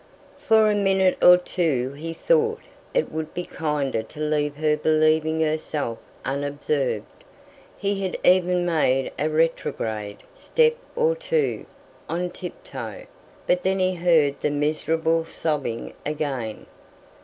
[0.47, 2.61] For a minute or two he thought
[2.91, 7.23] it would be kinder to leave her fancying herself unobserved;
[7.77, 11.67] he had even made a retrograde step or two,
[12.09, 13.03] on tip toe;
[13.45, 16.65] but then he heard the miserable sobbing again.